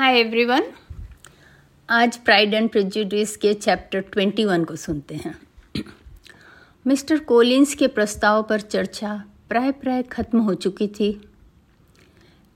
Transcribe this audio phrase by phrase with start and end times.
[0.00, 0.62] हाय everyone
[1.88, 5.34] आज pride and prejudice के chapter 21 को सुनते हैं।
[6.86, 11.28] मिस्टर कोलिंस के प्रस्ताव पर चर्चा प्राय प्राय खत्म हो चुकी थी।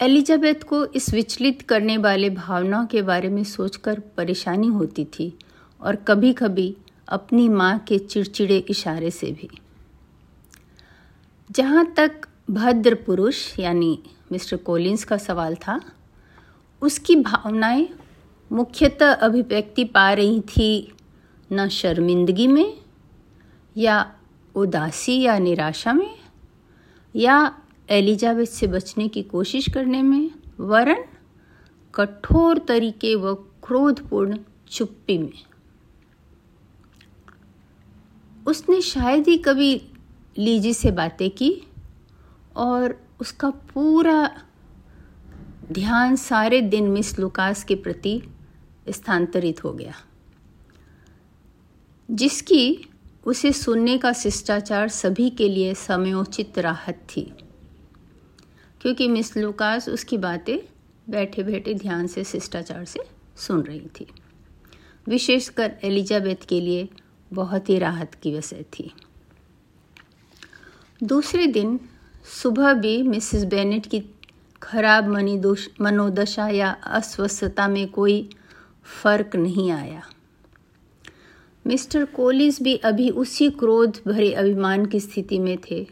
[0.01, 5.38] एलिजाबेथ को इस विचलित करने वाले भावनाओं के बारे में सोचकर परेशानी होती थी
[5.80, 6.76] और कभी कभी
[7.08, 9.50] अपनी माँ के चिड़चिड़े इशारे से भी।
[11.50, 14.02] जहाँ तक भद्र पुरुष यानी
[14.32, 15.80] मिस्टर कोलिंस का सवाल था
[16.85, 17.89] उसकी भावनाएँ
[18.53, 20.93] मुख्यतः अभिव्यक्ति पा रही थी,
[21.53, 22.81] न शर्मिंदगी में,
[23.77, 24.14] या
[24.54, 26.18] उदासी या निराशा में,
[27.17, 27.58] या
[27.91, 31.05] एलिजाबेथ से बचने की कोशिश करने में, वरन
[31.94, 34.39] कठोर तरीके व क्रोधपूर्ण
[34.70, 35.44] चुप्पी में।
[38.47, 39.89] उसने शायद ही कभी
[40.39, 41.62] लीजी से बातें की
[42.56, 44.42] और उसका पूरा
[45.73, 48.22] ध्यान सारे दिन मिस लुकास के प्रति
[48.89, 49.94] स्थानांतरित हो गया।
[52.11, 52.91] जिसकी
[53.27, 57.33] उसे सुनने का शिष्टाचार सभी के लिए समयोचित राहत थी।
[58.80, 60.58] क्योंकि मिस लुकास उसकी बातें
[61.11, 63.00] बैठे बैठे ध्यान से, शिष्टाचार से
[63.36, 64.06] सुन रही थी।
[65.06, 66.88] विशेषकर एलिजाबेथ के लिए
[67.33, 68.94] बहुत ही राहत की वजह थी।
[71.03, 71.81] दूसरे दिन
[72.42, 74.00] सुबह भी मिसेस बेनेट की
[74.64, 75.08] खराब
[75.80, 78.28] मनोदशा या अस्वस्थता में कोई
[79.02, 80.02] फ़र्क नहीं आया।
[81.64, 85.86] मिस्टर कोलिस भी अभी उसी क्रोध भरे अभिमान की स्थिति में थे।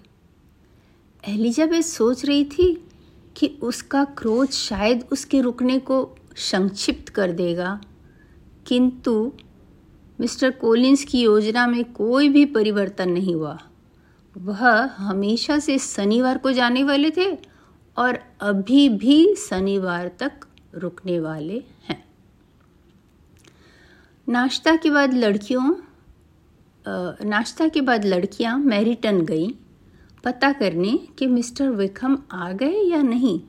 [1.25, 2.73] एलिजाबेथ सोच रही थी
[3.37, 7.81] कि उसका क्रोध शायद उसके रुकने को संक्षिप्त कर देगा,
[8.67, 9.33] किंतु
[10.19, 13.59] मिस्टर कोलिंस की योजना में कोई भी परिवर्तन नहीं हुआ।
[14.37, 17.31] वह हमेशा से शनिवार को जाने वाले थे
[17.97, 22.03] और अभी भी शनिवार तक रुकने वाले हैं।
[24.27, 25.75] नाश्ता के बाद लड़कियों
[27.25, 29.51] नाश्ता के बाद लड़कियाँ मैरिटन गईं।
[30.25, 33.41] पता करने कि मिस्टर विक्रम आ गए या नहीं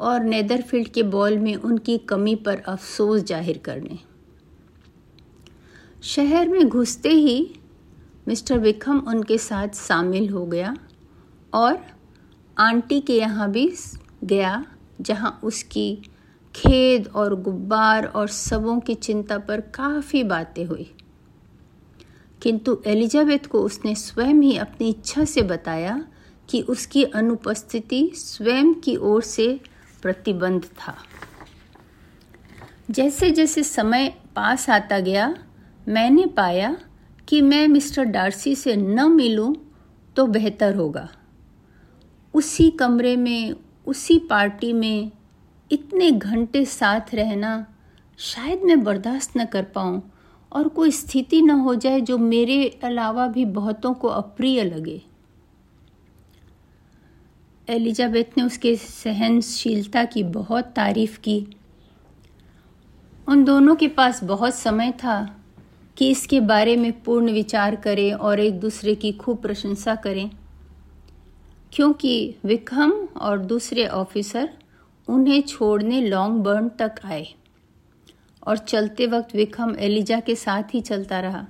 [0.00, 3.98] और नेदरफील्ड के बॉल में उनकी कमी पर अफसोस ज़ाहिर करने।
[6.04, 7.54] शहर में घुसते ही
[8.28, 10.74] मिस्टर विक्रम उनके साथ शामिल हो गया
[11.54, 11.78] और
[12.58, 13.72] आंटी के यहाँ भी
[14.24, 14.66] गया,
[15.00, 16.02] जहाँ उसकी
[16.54, 20.94] खेद और गुब्बार और सबों की चिंता पर काफ़ी बातें हुई।
[22.42, 26.04] किंतु एलिजाबेथ को उसने स्वयं ही अपनी इच्छा से बताया
[26.48, 29.60] कि उसकी अनुपस्थिति स्वयं की ओर से
[30.02, 30.96] प्रतिबंध था।
[32.90, 35.34] जैसे जैसे समय पास आता गया,
[35.88, 36.76] मैंने पाया
[37.28, 39.54] कि मैं मिस्टर डार्सी से न मिलूं
[40.16, 41.08] तो बेहतर होगा।
[42.34, 43.54] उसी कमरे में,
[43.86, 45.10] उसी पार्टी में
[45.72, 47.66] इतने घंटे साथ रहना
[48.18, 50.12] शायद मैं बर्दाश्त न कर पाऊँ
[50.52, 55.02] और कोई स्थिति न हो जाए जो मेरे अलावा भी बहुतों को अप्रिय लगे।
[57.68, 61.46] एलिजाबेथ ने उसके सहनशीलता की बहुत तारीफ़ की।
[63.28, 65.36] उन दोनों के पास बहुत समय था
[65.96, 70.30] कि इसके बारे में पूर्ण विचार करें और एक दूसरे की खूब प्रशंसा करें।
[71.72, 74.48] क्योंकि विक्रम और दूसरे ऑफिसर
[75.08, 77.26] उन्हें छोड़ने लॉन्ग बर्न तक आए
[78.46, 81.46] और चलते वक्त विक्रम एलिजा के साथ ही चलता रहा।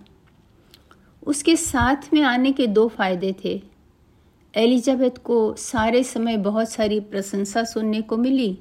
[1.22, 3.62] उसके साथ में आने के दो फ़ायदे थे।
[4.54, 8.58] एलिजाबेथ को सारे समय बहुत सारी प्रशंसा सुनने को मिली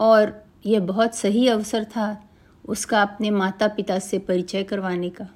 [0.00, 0.32] और
[0.66, 2.06] यह बहुत सही अवसर था
[2.64, 5.28] उसका अपने माता पिता से परिचय करवाने का।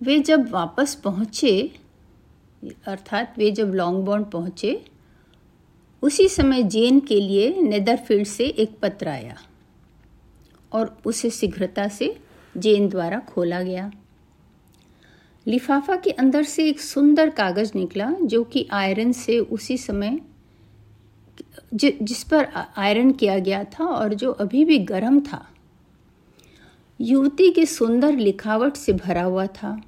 [0.00, 1.52] वे जब वापस पहुँचे
[2.62, 4.84] अर्थात वे जब लॉन्ग बॉन्ड पहुँचे,
[6.02, 9.36] उसी समय जेन के लिए नेदरफील्ड से एक पत्र आया
[10.72, 12.16] और उसे शीघ्रता से
[12.56, 13.90] जेन द्वारा खोला गया।
[15.46, 20.18] लिफाफा के अंदर से एक सुंदर कागज़ निकला जो कि आयरन से उसी समय
[21.74, 25.46] जिस पर आयरन किया गया था और जो अभी भी गर्म था।
[27.00, 29.80] युवती के सुंदर लिखावट से भरा हुआ था।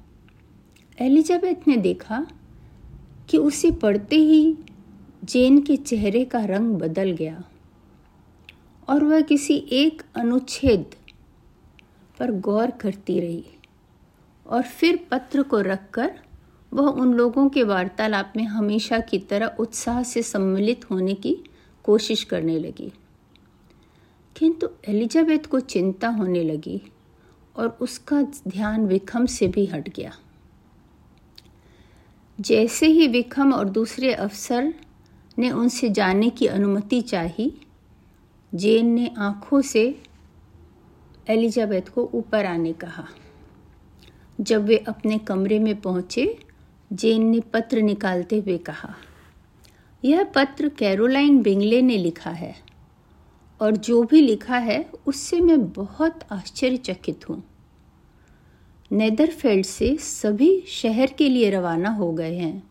[0.97, 2.25] एलिजाबेथ ने देखा
[3.31, 4.57] कि उसे पढ़ते ही
[5.23, 7.43] जेन के चेहरे का रंग बदल गया
[8.89, 10.85] और वह किसी एक अनुच्छेद
[12.19, 13.45] पर गौर करती रही
[14.47, 16.19] और फिर पत्र को रखकर
[16.73, 21.37] वह उन लोगों के वार्तालाप में हमेशा की तरह उत्साह से सम्मिलित होने की
[21.83, 22.91] कोशिश करने लगी।
[24.37, 26.81] किंतु एलिजाबेथ को चिंता होने लगी
[27.55, 30.11] और उसका ध्यान विक्रम से भी हट गया।
[32.41, 34.73] जैसे ही विक्रम और दूसरे अफसर
[35.37, 37.53] ने उनसे जाने की अनुमति चाही,
[38.55, 40.03] जेन ने आँखों से
[41.29, 43.07] एलिजाबेथ को ऊपर आने कहा।
[44.41, 46.39] जब वे अपने कमरे में पहुँचे,
[46.93, 48.95] जेन ने पत्र निकालते हुए कहा,
[50.03, 52.55] यह पत्र कैरोलाइन बिंगले ने लिखा है,
[53.61, 57.43] और जो भी लिखा है, उससे मैं बहुत आश्चर्यचकित हूँ।
[58.91, 62.63] नेदरफेल्ड से सभी शहर के लिए रवाना हो गए हैं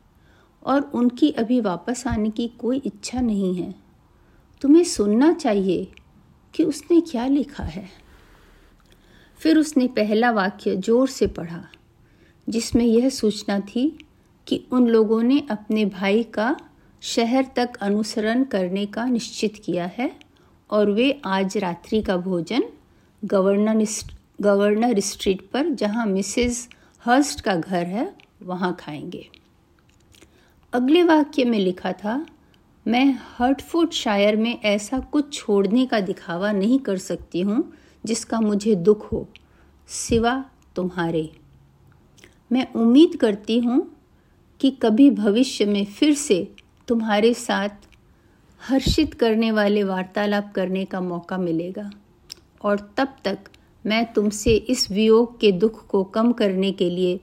[0.62, 3.74] और उनकी अभी वापस आने की कोई इच्छा नहीं है।
[4.62, 5.86] तुम्हें सुनना चाहिए
[6.54, 7.88] कि उसने क्या लिखा है।
[9.40, 11.64] फिर उसने पहला वाक्य ज़ोर से पढ़ा,
[12.48, 13.88] जिसमें यह सूचना थी
[14.46, 16.56] कि उन लोगों ने अपने भाई का
[17.02, 20.12] शहर तक अनुसरण करने का निश्चित किया है
[20.70, 22.64] और वे आज रात्रि का भोजन
[23.22, 23.74] गवर्नर
[24.42, 26.68] गवर्नर स्ट्रीट पर जहाँ मिसेस
[27.04, 29.28] हर्स्ट का घर है, वहाँ खाएँगे।
[30.72, 32.26] अगले वाक्य में लिखा था,
[32.86, 37.72] मैं हर्टफोर्ड शायर में ऐसा कुछ छोड़ने का दिखावा नहीं कर सकती हूँ,
[38.04, 39.28] जिसका मुझे दुख हो,
[39.88, 40.44] सिवा
[40.76, 41.30] तुम्हारे।
[42.52, 43.96] मैं उम्मीद करती हूँ
[44.60, 46.54] कि कभी भविष्य में फिर से
[46.88, 47.88] तुम्हारे साथ
[48.60, 51.90] हर्षित करने वाले वार्तालाप करने का मौका मिलेगा,
[52.62, 53.38] और तब तक
[53.86, 57.20] मैं तुमसे इस वियोग के दुख को कम करने के लिए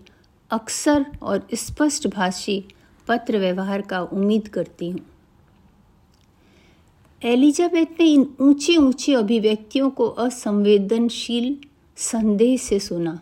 [0.52, 2.64] अक्सर और स्पष्ट भाषी
[3.08, 5.00] पत्र व्यवहार का उम्मीद करती हूँ।
[7.22, 11.58] एलिजाबेथ ने इन ऊँचे ऊँचे अभिव्यक्तियों को असंवेदनशील
[11.98, 13.20] संदेह से सुना।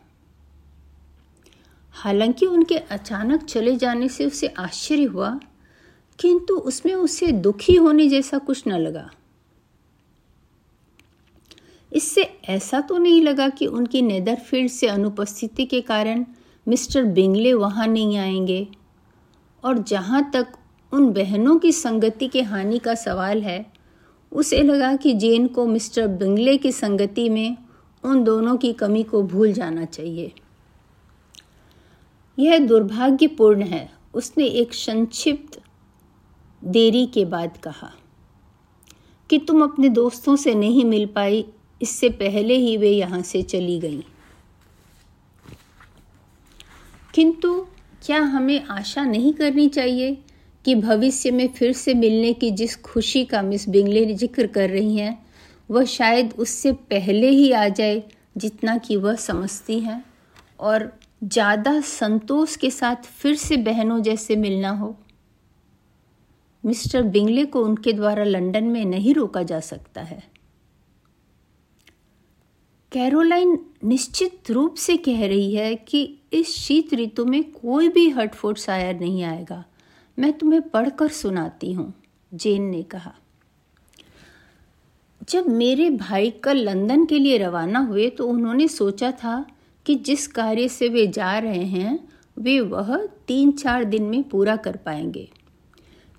[1.91, 5.39] हालाँकि उनके अचानक चले जाने से उसे आश्चर्य हुआ,
[6.19, 9.09] किंतु उसमें उसे दुखी होने जैसा कुछ न लगा।
[11.95, 16.25] इससे ऐसा तो नहीं लगा कि उनकी नेदरफील्ड से अनुपस्थिति के कारण
[16.67, 18.67] मिस्टर बिंगले वहाँ नहीं आएँगे।
[19.63, 20.47] और जहाँ तक
[20.93, 23.65] उन बहनों की संगति के हानि का सवाल है,
[24.31, 27.57] उसे लगा कि जेन को मिस्टर बिंगले की संगति में
[28.03, 30.31] उन दोनों की कमी को भूल जाना चाहिए।
[32.39, 35.61] यह दुर्भाग्यपूर्ण है, उसने एक संक्षिप्त
[36.63, 37.91] देरी के बाद कहा
[39.29, 41.45] कि तुम अपने दोस्तों से नहीं मिल पाई
[41.81, 44.01] इससे पहले ही वे यहाँ से चली गईं।
[47.13, 47.55] किंतु
[48.05, 50.17] क्या हमें आशा नहीं करनी चाहिए
[50.65, 54.97] कि भविष्य में फिर से मिलने की जिस खुशी का मिस बिंगले ज़िक्र कर रही
[54.97, 55.17] हैं,
[55.69, 58.03] वह शायद उससे पहले ही आ जाए
[58.37, 60.03] जितना कि वह समझती हैं,
[60.59, 60.91] और
[61.23, 64.95] ज़्यादा संतोष के साथ फिर से बहनों जैसे मिलना हो।
[66.63, 70.23] मिस्टर बिंगले को उनके द्वारा लंदन में नहीं रोका जा सकता है।
[72.91, 76.01] कैरोलाइन निश्चित रूप से कह रही है कि
[76.33, 79.63] इस शीत ऋतु में कोई भी हटफोट शायर नहीं आएगा।
[80.17, 81.93] मैं तुम्हें पढ़कर सुनाती हूँ,
[82.31, 83.13] जेन ने कहा।
[85.29, 89.45] जब मेरे भाई कल लंदन के लिए रवाना हुए तो उन्होंने सोचा था
[89.85, 91.99] कि जिस कार्य से वे जा रहे हैं,
[92.37, 92.95] वे वह
[93.27, 95.27] तीन चार दिन में पूरा कर पाएँगे।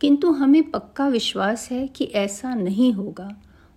[0.01, 3.31] किंतु हमें पक्का विश्वास है कि ऐसा नहीं होगा,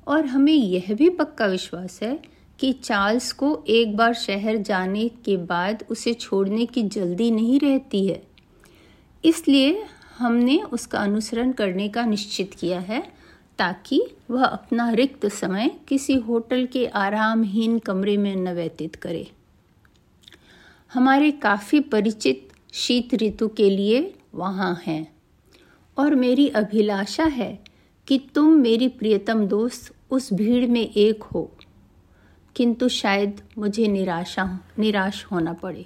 [0.07, 2.19] और हमें यह भी पक्का विश्वास है
[2.59, 8.07] कि चार्ल्स को एक बार शहर जाने के बाद उसे छोड़ने की जल्दी नहीं रहती
[8.07, 8.23] है।
[9.25, 9.85] इसलिए
[10.17, 13.13] हमने उसका अनुसरण करने का निश्चित किया है,
[13.57, 19.31] ताकि वह अपना रिक्त समय किसी होटल के आरामहीन कमरे में न व्यतीत करे।
[20.93, 25.15] हमारे काफ़ी परिचित शीत ऋतु के लिए वहाँ हैं।
[25.97, 27.59] और मेरी अभिलाषा है
[28.07, 31.51] कि तुम मेरी प्रियतम दोस्त उस भीड़ में एक हो।
[32.59, 35.85] किंतु शायद मुझे निराशा, निराश होना पड़े।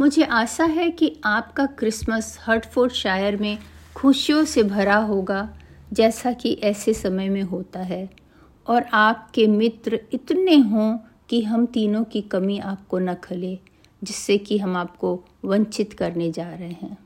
[0.00, 3.58] मुझे आशा है कि आपका क्रिसमस हर्टफोर्ड शायर में
[3.94, 5.58] खुशियों से भरा होगा,
[5.92, 8.10] जैसा कि ऐसे समय में होता है।
[8.66, 13.58] और आपके मित्र इतने हों कि हम तीनों की कमी आपको न खले,
[14.04, 16.98] जिससे कि हम आपको वंचित करने जा रहे हैं।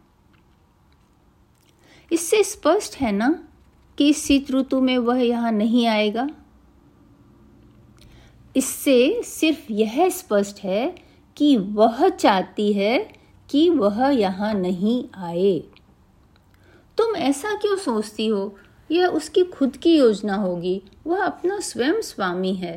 [2.12, 3.44] इससे स्पष्ट है ना
[3.98, 6.28] कि इस शीत ऋतु में वह यहाँ नहीं आएगा?
[8.56, 10.94] इससे सिर्फ़ यह स्पष्ट है
[11.36, 12.98] कि वह चाहती है
[13.48, 15.58] कि वह यहाँ नहीं आए।
[16.98, 18.54] तुम ऐसा क्यों सोचती हो?
[18.90, 22.76] यह उसकी खुद की योजना होगी। वह अपना स्वयं स्वामी है,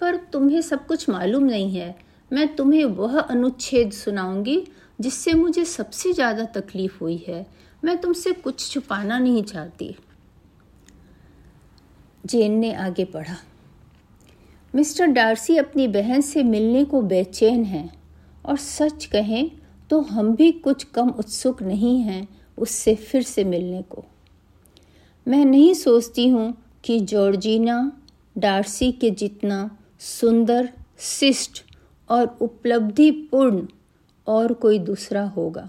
[0.00, 1.94] पर तुम्हें सब कुछ मालूम नहीं है।
[2.30, 4.62] मैं तुम्हें वह अनुच्छेद सुनाऊँगी
[5.00, 7.46] जिससे मुझे सबसे ज़्यादा तकलीफ़ हुई है।
[7.84, 9.94] मैं तुमसे कुछ छुपाना नहीं चाहती।
[12.26, 13.36] जेन ने आगे पढ़ा
[14.74, 17.90] मिस्टर डार्सी अपनी बहन से मिलने को बेचैन हैं
[18.44, 19.50] और सच कहें
[19.90, 24.04] तो हम भी कुछ कम उत्सुक नहीं हैं उससे फिर से मिलने को।
[25.28, 27.92] मैं नहीं सोचती हूँ कि जॉर्जिना
[28.38, 31.62] डार्सी के जितना सुंदर, शिष्ट
[32.10, 33.66] और उपलब्धिपूर्ण
[34.26, 35.68] और कोई दूसरा होगा।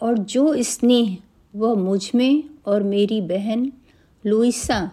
[0.00, 1.16] और जो स्नेह
[1.56, 3.72] वह मुझमें और मेरी बहन
[4.26, 4.90] लुइसा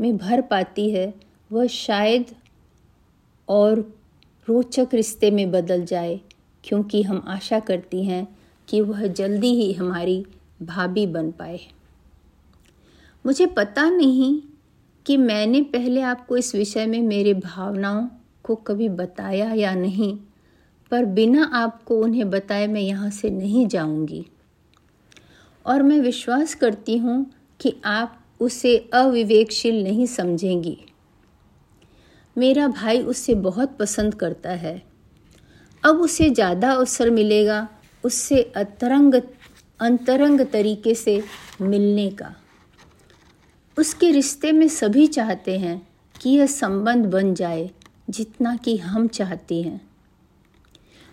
[0.00, 1.14] में भर पाती है
[1.54, 2.26] वह शायद
[3.48, 3.78] और
[4.48, 6.20] रोचक रिश्ते में बदल जाए,
[6.64, 8.26] क्योंकि हम आशा करती हैं
[8.68, 10.26] कि वह जल्दी ही हमारी
[10.62, 11.60] भाभी बन पाए।
[13.26, 14.42] मुझे पता नहीं
[15.06, 18.08] कि मैंने पहले आपको इस विषय में मेरे भावनाओं
[18.44, 20.16] को कभी बताया या नहीं,
[20.90, 24.26] पर बिना आपको उन्हें बताए मैं यहाँ से नहीं जाऊँगी।
[25.66, 27.26] और मैं विश्वास करती हूँ
[27.60, 30.76] कि आप उसे अविवेकशील नहीं समझेंगी।
[32.36, 34.82] मेरा भाई उससे बहुत पसंद करता है।
[35.82, 37.68] अब उसे ज़्यादा अवसर मिलेगा
[38.04, 39.14] उससे अतरंग,
[39.80, 41.22] अंतरंग तरीके से
[41.60, 42.34] मिलने का।
[43.76, 45.80] उसके रिश्ते में सभी चाहते हैं
[46.20, 47.70] कि यह संबंध बन जाए
[48.10, 49.80] जितना कि हम चाहती हैं।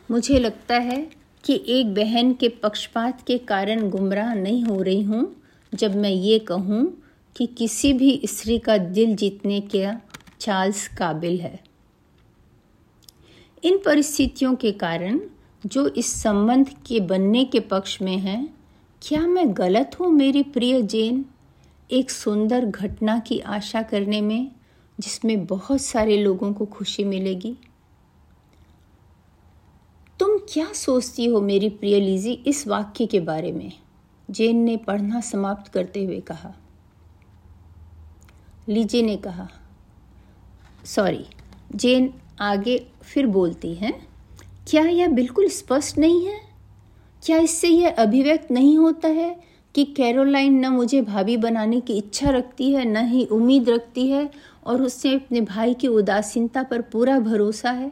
[0.09, 1.01] मुझे लगता है
[1.43, 5.35] कि एक बहन के पक्षपात के कारण गुमराह नहीं हो रही हूँ
[5.73, 6.85] जब मैं ये कहूँ
[7.35, 9.83] कि किसी भी स्त्री का दिल जीतने के
[10.41, 11.63] चार्ल्स काबिल है।
[13.63, 15.19] इन परिस्थितियों के कारण
[15.65, 18.57] जो इस संबंध के बनने के पक्ष में हैं,
[19.01, 21.25] क्या मैं गलत हूँ मेरी प्रिय जेन?
[21.91, 24.51] एक सुंदर घटना की आशा करने में,
[24.99, 27.57] जिसमें बहुत सारे लोगों को खुशी मिलेगी।
[30.19, 33.71] तुम क्या सोचती हो मेरी प्रिय लीजी इस वाक्य के बारे में?
[34.31, 36.53] जेन ने पढ़ना समाप्त करते हुए कहा।
[38.69, 39.49] लीजे ने कहा
[40.85, 41.25] सॉरी
[41.75, 42.09] जेन
[42.41, 43.93] आगे फिर बोलती हैं,
[44.67, 46.39] क्या यह बिल्कुल स्पष्ट नहीं है?
[47.23, 49.35] क्या इससे यह अभिव्यक्त नहीं होता है
[49.75, 54.29] कि कैरोलाइन न मुझे भाभी बनाने की इच्छा रखती है, न ही उम्मीद रखती है
[54.65, 57.91] और उससे अपने भाई की उदासीनता पर पूरा भरोसा है?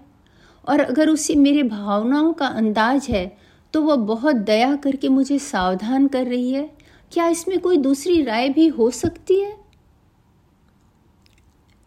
[0.67, 3.31] और अगर उसे मेरे भावनाओं का अंदाज है
[3.74, 6.69] तो वह बहुत दया करके मुझे सावधान कर रही है।
[7.12, 9.58] क्या इसमें कोई दूसरी राय भी हो सकती है?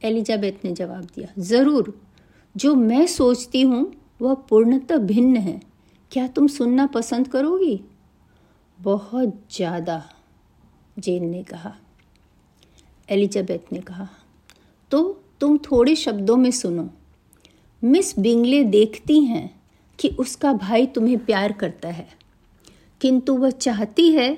[0.02, 1.94] एलिजाबेथ ने जवाब दिया, ज़रूर।
[2.54, 3.92] जो मैं सोचती हूँ,
[4.22, 5.60] वह पूर्णतः भिन्न है।
[6.12, 7.80] क्या तुम सुनना पसंद करोगी?
[8.78, 10.02] बहुत ज़्यादा,
[10.96, 11.74] जेन ने कहा।
[13.08, 14.08] एलिजाबेथ ने कहा
[14.92, 15.02] तो
[15.40, 16.88] तुम थोड़े शब्दों में सुनो।
[17.82, 19.48] मिस बिंगले देखती हैं
[19.98, 22.06] कि उसका भाई तुम्हें प्यार करता है,
[23.00, 24.32] किंतु वह चाहती है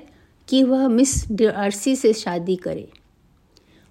[0.49, 2.89] कि वह मिस डार्सी से शादी करे।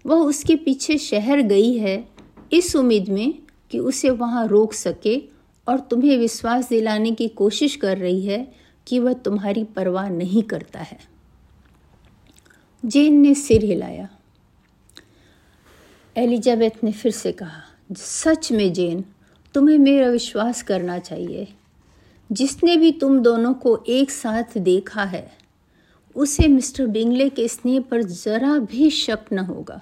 [0.06, 2.10] वह उसके पीछे शहर गई है,
[2.54, 3.34] इस उम्मीद में
[3.72, 5.22] कि उसे वहाँ रोक सके
[5.68, 8.54] और तुम्हें विश्वास दिलाने की कोशिश कर रही है
[8.88, 11.00] कि वह तुम्हारी परवाह नहीं करता है।
[12.86, 14.10] जेन ने सिर हिलाया।
[16.18, 17.62] एलिजाबेथ ने फिर से कहा,
[17.98, 19.06] सच में जेन,
[19.54, 21.48] तुम्हें मेरा विश्वास करना चाहिए।
[22.32, 25.32] जिसने भी तुम दोनों को एक साथ देखा है,
[26.16, 29.82] उसे मिस्टर बिंगले के स्नेह पर ज़रा भी शक न होगा।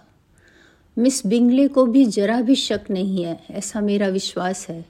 [0.98, 4.86] मिस बिंगले को भी ज़रा भी शक नहीं है, ऐसा मेरा विश्वास है।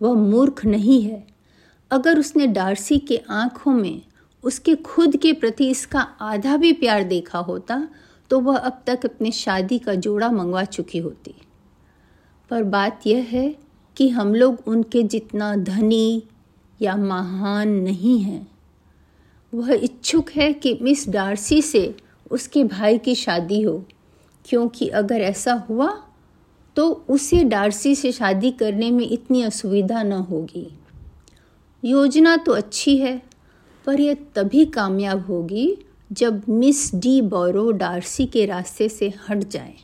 [0.00, 1.26] वह मूर्ख नहीं है।
[1.90, 4.02] अगर उसने डार्सी के आँखों में
[4.44, 7.88] उसके खुद के प्रति इसका आधा भी प्यार देखा होता
[8.30, 11.34] तो वह अब तक अपने शादी का जोड़ा मंगवा चुकी होती।
[12.50, 13.54] पर बात यह है
[13.96, 16.22] कि हम लोग उनके जितना धनी
[16.82, 18.46] या महान नहीं हैं।
[19.52, 21.94] वह इच्छुक है कि मिस डार्सी से
[22.30, 23.84] उसके भाई की शादी हो।
[24.44, 26.02] क्योंकि अगर ऐसा हुआ
[26.76, 30.78] तो उसे डार्सी से शादी करने में इतनी असुविधा न होगी।
[31.84, 33.22] योजना तो अच्छी है,
[33.86, 35.78] पर यह तभी कामयाब होगी
[36.12, 39.74] जब मिस डी बोरो डार्सी के रास्ते से हट जाए।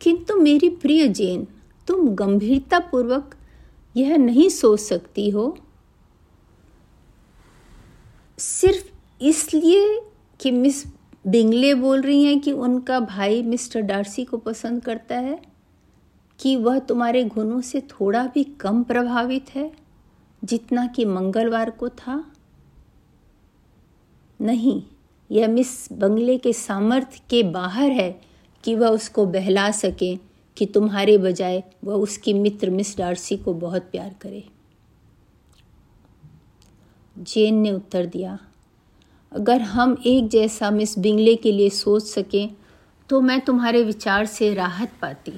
[0.00, 1.46] किंतु मेरी प्रिय जेन,
[1.86, 3.34] तुम गंभीरतापूर्वक
[3.96, 5.58] यह नहीं सोच सकती हो।
[8.38, 8.84] सिर्फ़
[9.24, 10.00] इसलिए
[10.40, 10.84] कि मिस
[11.26, 15.42] बिंगले बोल रही हैं कि उनका भाई मिस्टर डार्सी को पसंद करता है?
[16.40, 19.72] कि वह तुम्हारे गुणों से थोड़ा भी कम प्रभावित है,
[20.44, 22.32] जितना कि मंगलवार को था?
[24.40, 24.82] नहीं,
[25.30, 28.20] यह मिस बंगले के सामर्थ्य के बाहर है
[28.64, 30.16] कि वह उसको बहला सके,
[30.56, 34.44] कि तुम्हारे बजाय वह उसकी मित्र मिस डार्सी को बहुत प्यार करे।
[37.18, 38.38] जेन ने उत्तर दिया
[39.32, 42.54] अगर हम एक जैसा मिस बिंगले के लिए सोच सकें
[43.10, 45.32] तो मैं तुम्हारे विचार से राहत पाती।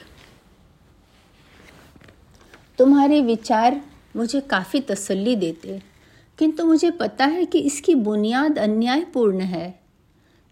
[2.79, 3.81] तुम्हारे विचार
[4.17, 5.81] मुझे काफ़ी तसल्ली देते
[6.39, 9.69] किंतु मुझे पता है कि इसकी बुनियाद अन्यायपूर्ण है।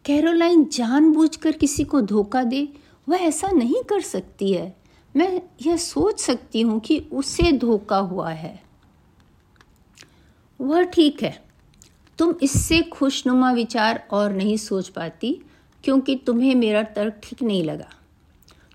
[0.04, 2.68] कैरोलाइन जानबूझकर किसी को धोखा दे,
[3.08, 4.74] वह ऐसा नहीं कर सकती है।
[5.14, 8.58] मैं यह सोच सकती हूँ कि उसे धोखा हुआ है।
[10.60, 11.49] वह ठीक है।
[12.20, 15.40] तुम इससे खुशनुमा विचार और नहीं सोच पाती,
[15.84, 17.88] क्योंकि तुम्हें मेरा तर्क ठीक नहीं लगा।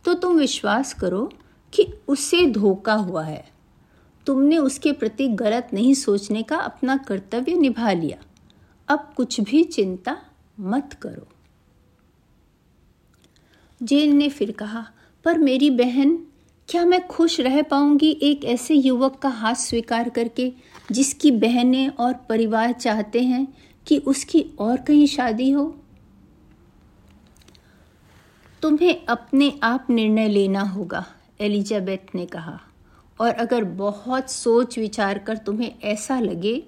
[0.06, 1.32] तो तुम विश्वास करो
[1.74, 3.50] कि उसे धोखा हुआ है।
[4.26, 8.18] तुमने उसके प्रति गलत नहीं सोचने का अपना कर्तव्य निभा लिया।
[8.88, 10.18] अब कुछ भी चिंता
[10.60, 11.28] मत करो।
[13.86, 14.88] जेन ने फिर कहा,
[15.26, 16.26] पर मेरी बहन,
[16.70, 20.54] क्या मैं खुश रह पाऊँगी एक ऐसे युवक का हाथ स्वीकार करके?
[20.90, 23.48] जिसकी बहनें और परिवार चाहते हैं
[23.88, 25.66] कि उसकी और कहीं शादी हो।
[28.62, 31.06] तुम्हें अपने आप निर्णय लेना होगा,
[31.42, 32.60] एलिजाबेथ ने कहा।
[33.20, 36.62] और अगर बहुत सोच विचार कर तुम्हें ऐसा लगे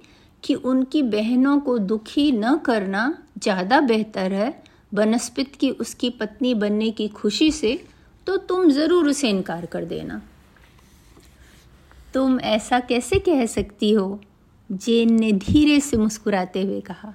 [0.44, 4.54] कि उनकी बहनों को दुखी न करना ज़्यादा बेहतर है
[4.94, 7.80] बनस्पित की उसकी पत्नी बनने की खुशी से
[8.28, 10.22] तो तुम ज़रूर उसे इनकार कर देना।
[12.18, 14.20] तुम ऐसा कैसे कह सकती हो?
[14.70, 17.14] जेन ने धीरे से मुस्कुराते हुए कहा,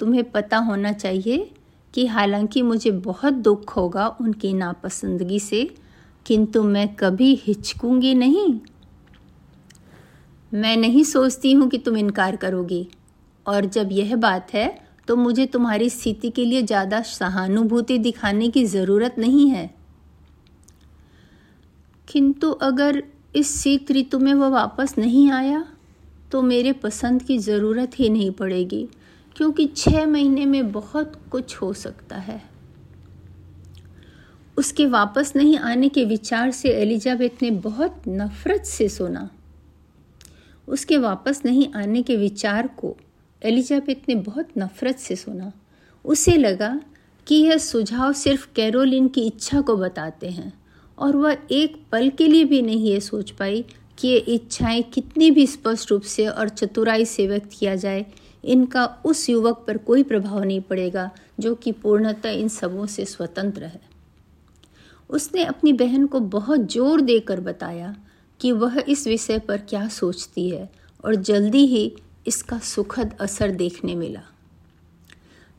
[0.00, 1.50] तुम्हें पता होना चाहिए
[1.94, 5.64] कि हालाँकि मुझे बहुत दुख होगा उनकी नापसंदगी से,
[6.26, 8.60] किंतु मैं कभी हिचकूँगी नहीं।
[10.52, 12.86] मैं नहीं सोचती हूँ कि तुम इनकार करोगी।
[13.46, 14.68] और जब यह बात है
[15.08, 19.70] तो मुझे तुम्हारी स्थिति के लिए ज़्यादा सहानुभूति दिखाने की ज़रूरत नहीं है।
[22.08, 23.02] किंतु अगर
[23.34, 25.64] इस शीत ऋतु में वह वापस नहीं आया
[26.32, 28.88] तो मेरे पसंद की ज़रूरत ही नहीं पड़ेगी,
[29.36, 32.40] क्योंकि छः महीने में बहुत कुछ हो सकता है।
[34.56, 39.28] उसके वापस नहीं आने के विचार से एलिजाबेथ ने बहुत नफरत से सुना।
[40.68, 42.96] उसके वापस नहीं आने के विचार को
[43.42, 45.52] एलिजाबेथ ने बहुत नफरत से सुना।
[46.04, 46.80] उसे लगा
[47.26, 50.52] कि यह सुझाव सिर्फ़ कैरोलिन की इच्छा को बताते हैं।
[50.98, 53.64] और वह एक पल के लिए भी नहीं ये सोच पाई
[53.98, 58.06] कि ये इच्छाएँ कितनी भी स्पष्ट रूप से और चतुराई से व्यक्त किया जाए,
[58.44, 63.64] इनका उस युवक पर कोई प्रभाव नहीं पड़ेगा, जो कि पूर्णतः इन सबों से स्वतंत्र
[63.64, 63.80] है।
[65.10, 67.96] उसने अपनी बहन को बहुत ज़ोर देकर बताया
[68.40, 70.70] कि वह इस विषय पर क्या सोचती है
[71.04, 71.92] और जल्दी ही
[72.26, 74.22] इसका सुखद असर देखने मिला।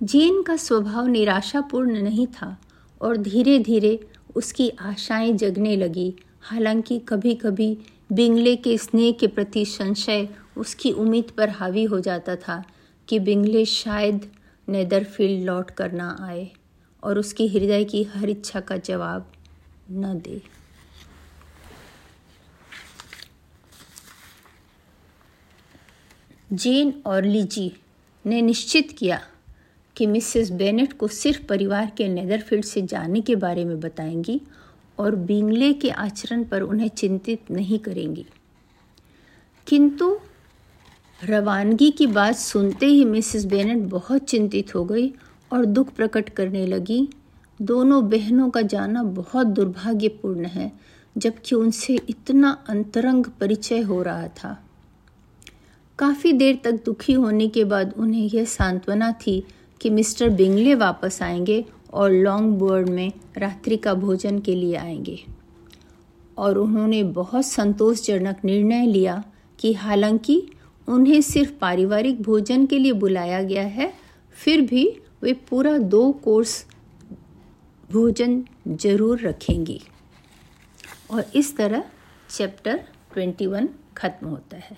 [0.02, 2.58] जेन का स्वभाव निराशापूर्ण नहीं था
[3.02, 4.00] और धीरे धीरे
[4.36, 7.78] उसकी आशाएँ जगने लगी। हालाँकि कभी कभी
[8.12, 12.64] बिंगले के स्नेह के प्रति संशय उसकी उम्मीद पर हावी हो जाता था
[13.08, 14.30] कि बिंगले शायद
[14.68, 16.50] नेदरफील्ड लौट कर ना आए
[17.04, 19.32] और उसकी हृदय की हर इच्छा का जवाब
[19.92, 20.42] न दे।
[26.54, 27.72] जेन और लीजी
[28.26, 29.22] ने निश्चित किया
[29.96, 34.42] कि मिसेस बेनेट को सिर्फ़ परिवार के नेदरफील्ड से जाने के बारे में बताएँगी
[35.00, 38.26] और बिंगले के आचरण पर उन्हें चिंतित नहीं करेंगी।
[39.68, 40.18] किंतु
[41.24, 45.14] रवानगी की बात सुनते ही मिसेस बेनेट बहुत चिंतित हो गई
[45.54, 47.10] और दुख प्रकट करने लगी।
[47.62, 50.72] दोनों बहनों का जाना बहुत दुर्भाग्यपूर्ण है,
[51.18, 54.66] जबकि उनसे इतना अंतरंग परिचय हो रहा था।
[56.00, 59.44] काफ़ी देर तक दुखी होने के बाद उन्हें यह सांत्वना थी
[59.82, 65.20] कि मिस्टर बिंगले वापस आएँगे और लॉन्ग बोर्ड में रात्रि का भोजन के लिए आएँगे।
[66.38, 69.24] और उन्होंने बहुत संतोषजनक निर्णय लिया
[69.60, 70.42] कि हालाँकि
[70.88, 73.94] उन्हें सिर्फ़ पारिवारिक भोजन के लिए बुलाया गया है,
[74.38, 74.88] फिर भी
[75.22, 76.66] वे पूरा दो कोर्स
[77.92, 79.82] भोजन ज़रूर रखेंगी।
[81.12, 81.84] और इस तरह
[82.30, 82.84] चैप्टर
[83.18, 84.78] 21 ख़त्म होता है।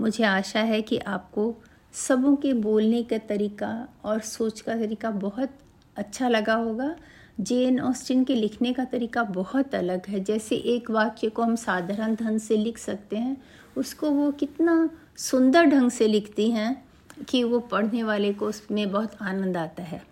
[0.00, 1.54] मुझे आशा है कि आपको
[1.92, 5.50] सबों के बोलने का तरीका और सोच का तरीका बहुत
[5.96, 6.96] अच्छा लगा होगा।
[7.40, 12.14] जेन ऑस्टिन के लिखने का तरीका बहुत अलग है। जैसे एक वाक्य को हम साधारण
[12.14, 13.42] ढंग से लिख सकते हैं,
[13.76, 16.84] उसको वो कितना सुंदर ढंग से लिखती हैं
[17.28, 20.02] कि वो पढ़ने वाले को उसमें बहुत आनंद आता है।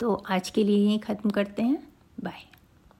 [0.00, 1.88] तो आज के लिए यहीं ख़त्म करते हैं।
[2.20, 2.47] बाय।